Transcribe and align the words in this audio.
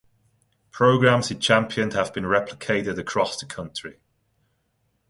Programs 0.71 1.29
he 1.29 1.35
championed 1.35 1.93
have 1.93 2.11
been 2.11 2.23
replicated 2.23 2.97
across 2.97 3.39
the 3.39 3.45
country. 3.45 3.99